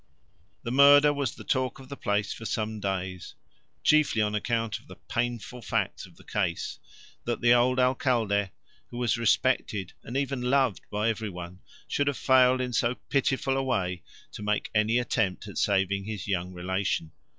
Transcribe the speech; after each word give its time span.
The 0.63 0.71
murder 0.71 1.13
was 1.13 1.35
the 1.35 1.43
talk 1.43 1.77
of 1.77 1.87
the 1.87 1.95
place 1.95 2.33
for 2.33 2.43
some 2.45 2.79
days, 2.79 3.35
chiefly 3.83 4.19
on 4.23 4.33
account 4.33 4.79
of 4.79 4.87
the 4.87 4.95
painful 4.95 5.61
facts 5.61 6.07
of 6.07 6.15
the 6.17 6.23
case 6.23 6.79
that 7.25 7.39
the 7.39 7.53
old 7.53 7.77
Alcalde, 7.79 8.49
who 8.89 8.97
was 8.97 9.19
respected 9.19 9.93
and 10.03 10.17
even 10.17 10.41
loved 10.41 10.81
by 10.89 11.07
every 11.09 11.29
one, 11.29 11.59
should 11.87 12.07
have 12.07 12.17
failed 12.17 12.61
in 12.61 12.73
so 12.73 12.95
pitiful 13.09 13.55
a 13.55 13.61
way 13.61 14.01
to 14.31 14.41
make 14.41 14.71
any 14.73 14.97
attempt 14.97 15.47
at 15.47 15.59
saving 15.59 16.05
his 16.05 16.27
young 16.27 16.51
relation. 16.51 17.11